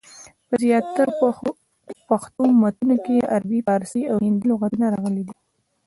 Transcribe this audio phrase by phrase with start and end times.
[0.47, 1.13] په زیاترو
[2.09, 5.35] پښتو متونو کي دعربي، پاړسي، او هندي لغتونه راغلي دي.